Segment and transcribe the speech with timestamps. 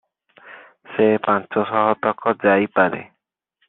[0.93, 3.09] ସେ ପାଞ୍ଚଶହ ତକ ଯାଇ ପାରେ।"